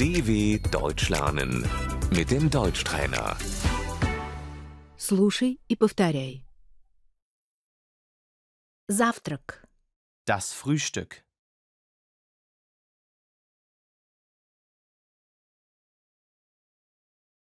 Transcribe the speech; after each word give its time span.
DW 0.00 0.58
Deutsch 0.70 1.08
lernen 1.08 1.64
mit 2.10 2.30
dem 2.30 2.50
Deutschtrainer. 2.50 3.36
Слушай 4.96 5.60
и 5.68 5.76
повторяй. 5.76 6.44
Завтрак. 8.88 9.66
Das 10.26 10.52
Frühstück. 10.52 11.24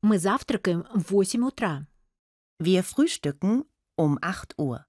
Мы 0.02 0.20
завтракаем 0.20 0.86
в 0.94 1.14
8 1.14 1.36
утра. 1.41 1.88
Wir 2.59 2.84
frühstücken 2.84 3.66
um 3.98 4.18
8 4.21 4.57
Uhr. 4.57 4.86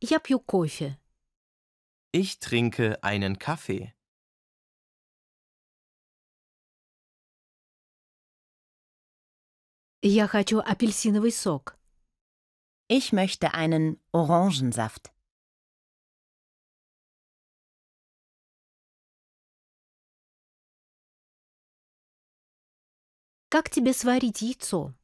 Я 0.00 0.18
пью 0.18 0.40
кофе. 0.40 0.98
Ich 2.12 2.38
trinke 2.40 3.02
einen 3.02 3.38
Kaffee. 3.38 3.94
Я 10.02 10.26
хочу 10.26 10.58
апельсиновый 10.58 11.30
сок. 11.30 11.78
Ich 12.88 13.12
möchte 13.12 13.54
einen 13.54 14.00
Orangensaft. 14.12 15.12
Как 23.48 23.70
тебе 23.70 23.92
сварить 23.92 24.42
яйцо? 24.42 24.94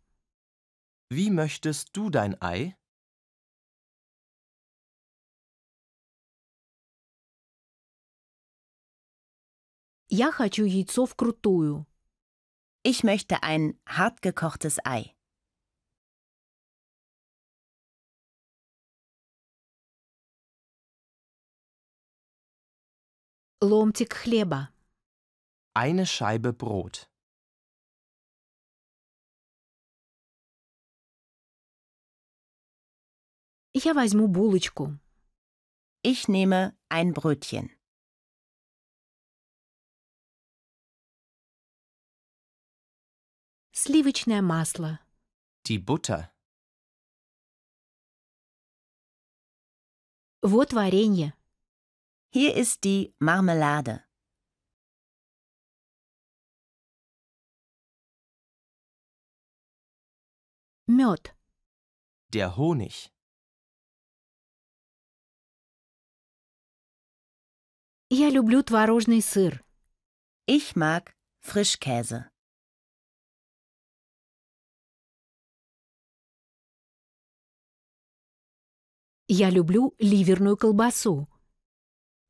Wie 1.10 1.30
möchtest 1.30 1.96
du 1.96 2.10
dein 2.10 2.34
Ei? 2.42 2.76
Я 10.12 10.32
хочу 10.32 10.64
яйцо 10.64 11.06
вкрутую. 11.06 11.86
Ich 12.82 13.04
möchte 13.04 13.42
ein 13.42 13.78
hartgekochtes 13.86 14.78
Ei. 14.84 15.14
Ломтик 23.60 24.14
хлеба. 24.14 24.72
Eine 25.74 26.06
Scheibe 26.06 26.52
Brot. 26.52 27.10
Я 33.74 33.94
возьму 33.94 34.28
булочку. 34.28 34.98
Ich 36.02 36.28
nehme 36.28 36.76
ein 36.88 37.12
Brötchen. 37.12 37.70
Сливочное 43.82 44.42
масло. 44.42 45.00
Die 45.64 45.78
Butter. 45.78 46.30
Вот 50.42 50.72
варенье. 50.72 51.34
Hier 52.30 52.54
ist 52.54 52.84
die 52.84 53.14
Marmelade. 53.18 54.04
Мед. 60.86 61.34
Der 62.32 62.56
Honig. 62.56 63.12
Я 68.10 68.30
люблю 68.30 68.62
творожный 68.62 69.20
сыр. 69.20 69.62
Ich 70.46 70.76
mag 70.76 71.14
Frischkäse. 71.40 72.30
Я 79.32 79.50
люблю 79.50 79.94
ливерную 79.98 80.56
колбасу. 80.56 81.28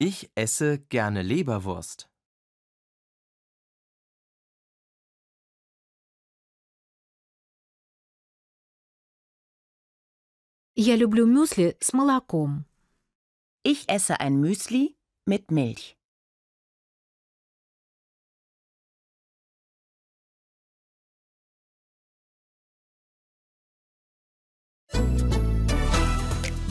Ich 0.00 0.30
esse 0.34 0.78
gerne 0.88 1.22
Leberwurst. 1.22 2.08
Я 10.76 10.94
люблю 10.94 11.26
мюсли 11.26 11.76
с 11.80 11.92
молоком. 11.92 12.64
Ich 13.64 13.88
esse 13.88 14.20
ein 14.20 14.40
Müsli 14.40 14.96
mit 15.26 15.50
Milch. 15.50 15.98